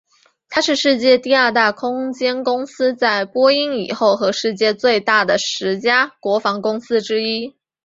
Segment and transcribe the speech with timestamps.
[0.49, 7.55] 它是世界第二大空间公司在波音以后和世界上最大的十家国防公司之一。